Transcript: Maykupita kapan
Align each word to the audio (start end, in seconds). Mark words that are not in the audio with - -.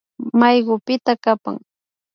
Maykupita 0.39 1.13
kapan 1.23 1.55